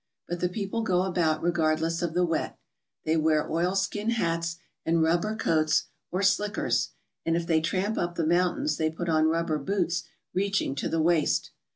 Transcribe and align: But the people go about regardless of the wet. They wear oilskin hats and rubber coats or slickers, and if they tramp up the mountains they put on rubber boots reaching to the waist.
But 0.27 0.39
the 0.39 0.49
people 0.49 0.81
go 0.81 1.03
about 1.03 1.43
regardless 1.43 2.01
of 2.01 2.15
the 2.15 2.25
wet. 2.25 2.57
They 3.05 3.15
wear 3.17 3.47
oilskin 3.51 4.09
hats 4.09 4.57
and 4.83 5.03
rubber 5.03 5.35
coats 5.35 5.89
or 6.11 6.23
slickers, 6.23 6.89
and 7.23 7.35
if 7.37 7.45
they 7.45 7.61
tramp 7.61 7.99
up 7.99 8.15
the 8.15 8.25
mountains 8.25 8.77
they 8.77 8.89
put 8.89 9.09
on 9.09 9.27
rubber 9.27 9.59
boots 9.59 10.01
reaching 10.33 10.73
to 10.73 10.89
the 10.89 11.03
waist. 11.03 11.51